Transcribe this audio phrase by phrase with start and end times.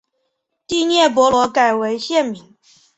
[0.65, 2.55] 第聂伯罗改为现名。